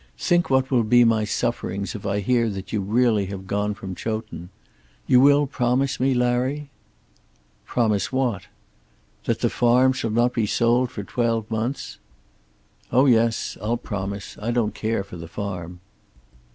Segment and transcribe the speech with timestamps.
[0.17, 3.93] Think what will be my sufferings if I hear that you have really gone from
[3.93, 4.49] Chowton.
[5.05, 6.71] You will promise me, Larry?"
[7.67, 8.47] "Promise what?"
[9.25, 11.99] "That the farm shall not be sold for twelve months."
[12.91, 14.39] "Oh yes; I'll promise.
[14.41, 15.81] I don't care for the farm."